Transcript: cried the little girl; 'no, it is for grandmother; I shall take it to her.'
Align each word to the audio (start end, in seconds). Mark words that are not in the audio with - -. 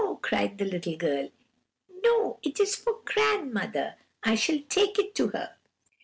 cried 0.23 0.57
the 0.57 0.65
little 0.65 0.95
girl; 0.97 1.29
'no, 2.03 2.39
it 2.41 2.59
is 2.59 2.75
for 2.75 3.01
grandmother; 3.05 3.93
I 4.23 4.33
shall 4.33 4.57
take 4.67 4.97
it 4.97 5.13
to 5.13 5.27
her.' 5.27 5.57